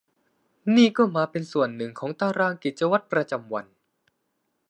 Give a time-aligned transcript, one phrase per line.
[0.75, 3.65] นี่ก็มาเป็นส่วนหนึ่งของตารางกิจวัตรประจำวัน